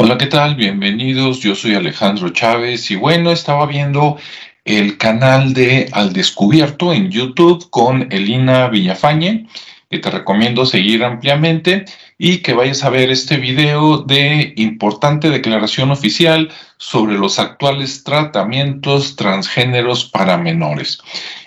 [0.00, 0.54] Hola, ¿qué tal?
[0.54, 1.40] Bienvenidos.
[1.40, 4.16] Yo soy Alejandro Chávez y bueno, estaba viendo
[4.64, 9.48] el canal de Al Descubierto en YouTube con Elina Villafañe,
[9.90, 11.84] que te recomiendo seguir ampliamente
[12.16, 19.16] y que vayas a ver este video de importante declaración oficial sobre los actuales tratamientos
[19.16, 21.00] transgéneros para menores.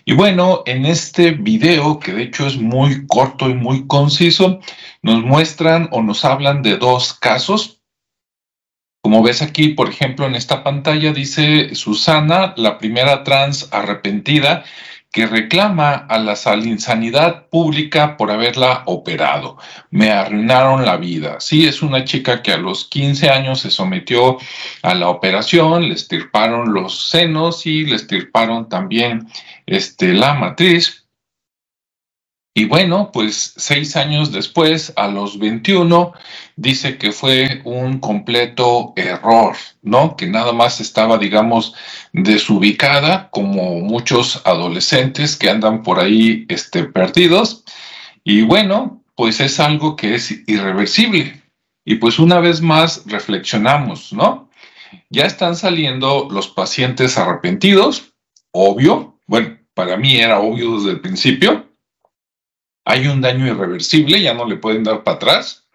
[0.04, 4.60] Y bueno, en este video, que de hecho es muy corto y muy conciso,
[5.02, 7.81] nos muestran o nos hablan de dos casos
[9.02, 14.64] como ves aquí, por ejemplo, en esta pantalla dice Susana, la primera trans arrepentida,
[15.12, 19.58] que reclama a la sanidad pública por haberla operado.
[19.90, 21.42] Me arruinaron la vida.
[21.42, 24.38] Sí, es una chica que a los 15 años se sometió
[24.82, 29.28] a la operación, le estirparon los senos y le estirparon también
[29.66, 31.01] este, la matriz
[32.54, 36.12] y bueno, pues seis años después, a los 21,
[36.58, 40.18] dice que fue un completo error, ¿no?
[40.18, 41.74] Que nada más estaba, digamos,
[42.12, 47.64] desubicada, como muchos adolescentes que andan por ahí este, perdidos.
[48.26, 51.42] Y bueno, pues es algo que es irreversible.
[51.86, 54.50] Y pues una vez más reflexionamos, ¿no?
[55.10, 58.14] Ya están saliendo los pacientes arrepentidos,
[58.52, 59.18] obvio.
[59.26, 61.71] Bueno, para mí era obvio desde el principio
[62.86, 65.68] hay un daño irreversible, ya no le pueden dar para atrás.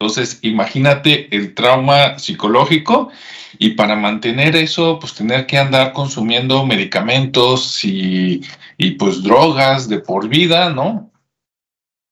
[0.00, 3.10] Entonces, imagínate el trauma psicológico
[3.58, 8.42] y para mantener eso, pues tener que andar consumiendo medicamentos y,
[8.76, 11.10] y pues drogas de por vida, ¿no?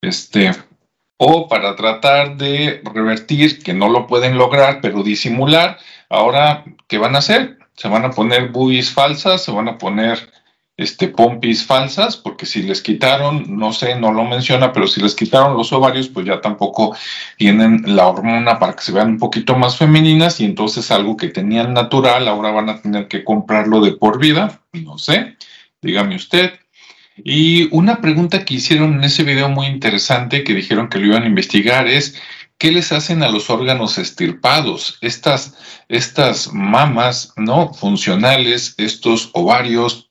[0.03, 0.51] Este,
[1.19, 5.79] o para tratar de revertir, que no lo pueden lograr, pero disimular,
[6.11, 7.59] ahora, ¿qué van a hacer?
[7.75, 10.31] Se van a poner boobies falsas, se van a poner
[10.77, 15.15] este, pompis falsas, porque si les quitaron, no sé, no lo menciona, pero si les
[15.15, 16.95] quitaron los ovarios, pues ya tampoco
[17.39, 21.29] tienen la hormona para que se vean un poquito más femeninas y entonces algo que
[21.29, 25.37] tenían natural, ahora van a tener que comprarlo de por vida, no sé,
[25.81, 26.53] dígame usted.
[27.25, 31.23] Y una pregunta que hicieron en ese video muy interesante que dijeron que lo iban
[31.23, 32.21] a investigar es,
[32.59, 34.99] ¿qué les hacen a los órganos estirpados?
[35.01, 35.57] Estas,
[35.89, 37.73] estas mamas, ¿no?
[37.73, 40.06] Funcionales, estos ovarios,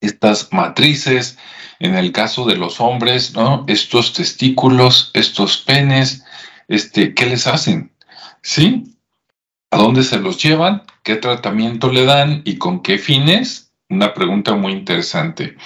[0.00, 1.38] estas matrices,
[1.78, 3.64] en el caso de los hombres, ¿no?
[3.66, 6.24] Estos testículos, estos penes,
[6.68, 7.92] este, ¿qué les hacen?
[8.42, 8.96] ¿Sí?
[9.70, 10.82] ¿A dónde se los llevan?
[11.02, 13.72] ¿Qué tratamiento le dan y con qué fines?
[13.88, 15.56] Una pregunta muy interesante.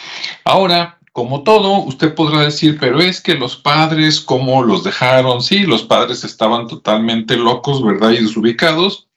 [0.44, 5.42] Ahora, como todo, usted podrá decir, pero es que los padres, ¿cómo los dejaron?
[5.42, 8.10] Sí, los padres estaban totalmente locos, ¿verdad?
[8.10, 9.08] Y desubicados,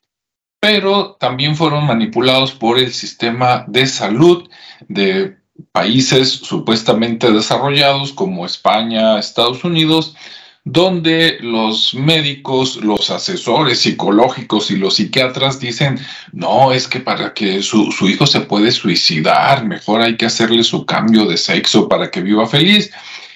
[0.69, 4.50] pero también fueron manipulados por el sistema de salud
[4.89, 5.38] de
[5.72, 10.17] países supuestamente desarrollados como España, Estados Unidos,
[10.66, 16.00] donde los médicos, los asesores psicológicos y los psiquiatras dicen,
[16.33, 20.85] no, es que para que su, hijo se puede suicidar, mejor hay que hacerle su
[20.85, 22.91] cambio de sexo para que viva feliz.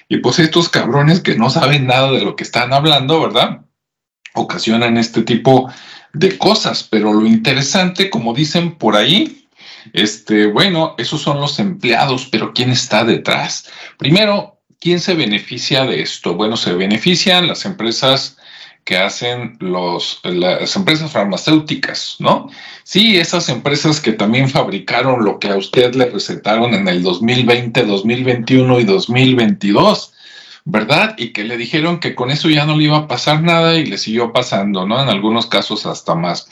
[0.09, 3.61] Y pues estos cabrones que no saben nada de lo que están hablando, ¿verdad?
[4.33, 5.71] Ocasionan este tipo
[6.13, 9.47] de cosas, pero lo interesante, como dicen por ahí,
[9.93, 13.69] este, bueno, esos son los empleados, pero ¿quién está detrás?
[13.97, 16.35] Primero, ¿quién se beneficia de esto?
[16.35, 18.37] Bueno, se benefician las empresas
[18.83, 22.49] que hacen los, las empresas farmacéuticas, ¿no?
[22.83, 27.85] Sí, esas empresas que también fabricaron lo que a usted le recetaron en el 2020,
[27.85, 30.10] 2021 y 2022,
[30.65, 31.15] ¿verdad?
[31.17, 33.85] Y que le dijeron que con eso ya no le iba a pasar nada y
[33.85, 35.01] le siguió pasando, ¿no?
[35.01, 36.49] En algunos casos hasta más.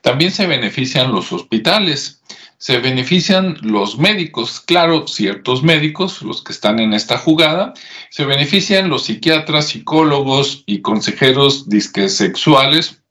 [0.00, 2.18] También se benefician los hospitales
[2.58, 7.72] se benefician los médicos, claro, ciertos médicos, los que están en esta jugada,
[8.10, 13.04] se benefician los psiquiatras, psicólogos y consejeros disques sexuales,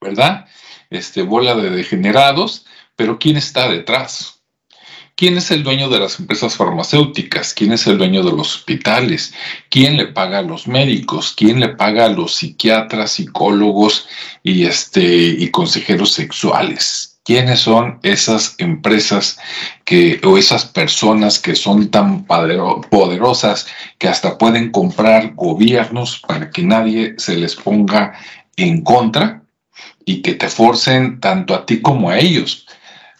[0.00, 0.46] ¿verdad?
[0.90, 4.39] Este bola de degenerados, pero ¿quién está detrás?
[5.20, 7.52] ¿Quién es el dueño de las empresas farmacéuticas?
[7.52, 9.34] ¿Quién es el dueño de los hospitales?
[9.68, 11.34] ¿Quién le paga a los médicos?
[11.36, 14.08] ¿Quién le paga a los psiquiatras, psicólogos
[14.42, 17.18] y, este, y consejeros sexuales?
[17.22, 19.38] quiénes son esas empresas
[19.84, 23.66] que, o esas personas que son tan poderosas
[23.98, 28.14] que hasta pueden comprar gobiernos para que nadie se les ponga
[28.56, 29.42] en contra
[30.06, 32.66] y que te forcen tanto a ti como a ellos.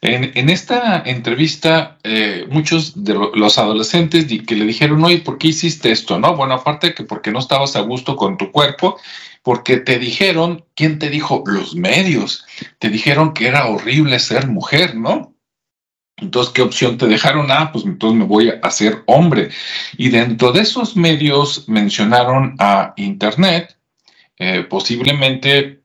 [0.02, 5.90] En, esta entrevista, eh, muchos de los adolescentes que le dijeron, oye, ¿por qué hiciste
[5.90, 6.18] esto?
[6.18, 8.98] No, bueno, aparte que porque no estabas a gusto con tu cuerpo,
[9.42, 11.44] porque te dijeron, ¿quién te dijo?
[11.46, 12.46] Los medios.
[12.78, 15.34] Te dijeron que era horrible ser mujer, ¿no?
[16.16, 17.50] Entonces, ¿qué opción te dejaron?
[17.50, 19.50] Ah, pues entonces me voy a hacer hombre.
[19.98, 23.76] Y dentro de esos medios mencionaron a Internet,
[24.38, 25.82] eh, posiblemente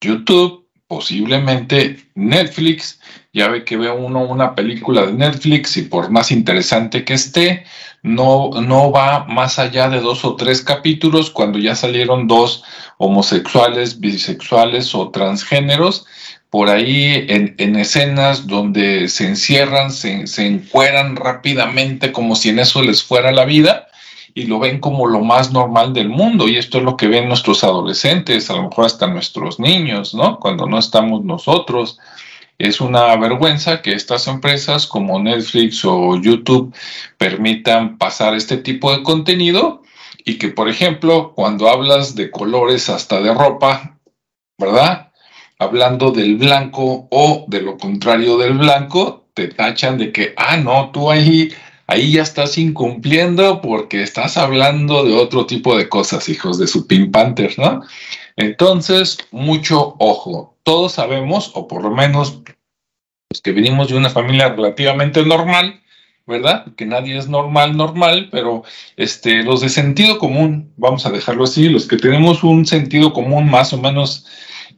[0.00, 0.61] YouTube,
[0.92, 3.00] posiblemente Netflix.
[3.32, 7.64] Ya ve que ve uno una película de Netflix y por más interesante que esté,
[8.02, 12.62] no, no va más allá de dos o tres capítulos cuando ya salieron dos
[12.98, 16.04] homosexuales, bisexuales o transgéneros
[16.50, 22.82] por ahí en, escenas donde se encierran, se, se encueran rápidamente como si en eso
[22.82, 23.88] les fuera la vida
[24.34, 26.48] y lo ven como lo más normal del mundo.
[26.48, 30.38] Y esto es lo que ven nuestros adolescentes, a lo mejor hasta nuestros niños, ¿no?
[30.40, 31.98] Cuando no estamos nosotros.
[32.58, 36.74] Es una vergüenza que estas empresas como Netflix o YouTube
[37.18, 39.82] permitan pasar este tipo de contenido
[40.24, 43.98] y que, por ejemplo, cuando hablas de colores hasta de ropa,
[44.58, 45.12] ¿verdad?
[45.62, 50.90] hablando del blanco o de lo contrario del blanco, te tachan de que, ah, no,
[50.90, 51.50] tú ahí,
[51.86, 56.86] ahí ya estás incumpliendo porque estás hablando de otro tipo de cosas, hijos de su
[56.86, 57.16] Pink
[57.58, 57.82] ¿no?
[58.36, 60.56] Entonces, mucho ojo.
[60.62, 62.42] Todos sabemos, o por lo menos
[63.30, 65.80] los que venimos de una familia relativamente normal,
[66.26, 66.66] ¿verdad?
[66.76, 68.62] Que nadie es normal, normal, pero
[68.96, 73.50] este, los de sentido común, vamos a dejarlo así, los que tenemos un sentido común
[73.50, 74.26] más o menos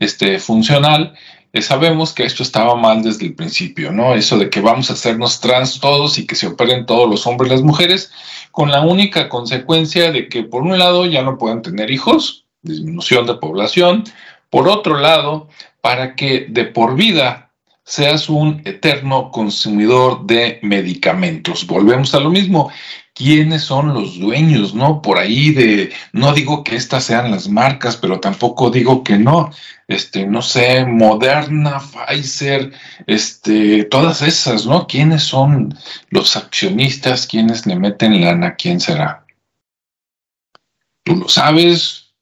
[0.01, 1.15] este, funcional,
[1.63, 4.15] sabemos que esto estaba mal desde el principio, ¿no?
[4.15, 7.51] Eso de que vamos a hacernos trans todos y que se operen todos los hombres
[7.51, 8.13] y las mujeres,
[8.51, 13.27] con la única consecuencia de que por un lado ya no puedan tener hijos, disminución
[13.27, 14.05] de población,
[14.51, 15.49] por otro lado,
[15.81, 17.51] para que de por vida
[17.85, 21.67] seas un eterno consumidor de medicamentos.
[21.67, 22.71] Volvemos a lo mismo
[23.15, 25.01] quiénes son los dueños, ¿no?
[25.01, 29.51] Por ahí de, no digo que estas sean las marcas, pero tampoco digo que no,
[29.87, 32.73] este, no sé, Moderna, Pfizer,
[33.07, 34.87] este, todas esas, ¿no?
[34.87, 35.77] ¿Quiénes son
[36.09, 37.27] los accionistas?
[37.27, 38.57] ¿Quiénes le meten lana?
[38.57, 39.27] ¿Quién será?
[41.05, 42.15] ¿Tú lo sabes?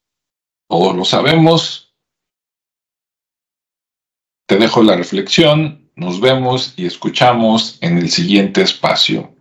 [0.67, 1.92] ¿O lo sabemos?
[4.47, 9.33] Te dejo la reflexión, nos vemos y escuchamos en el siguiente espacio.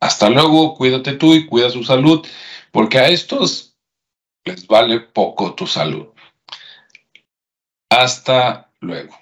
[0.00, 2.26] Hasta luego, cuídate tú y cuida su salud,
[2.70, 3.76] porque a estos
[4.44, 6.08] les vale poco tu salud.
[7.90, 9.21] Hasta luego.